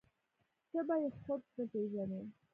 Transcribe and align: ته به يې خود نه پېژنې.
ته 0.71 0.79
به 0.87 0.95
يې 1.01 1.09
خود 1.21 1.41
نه 1.55 1.63
پېژنې. 1.71 2.21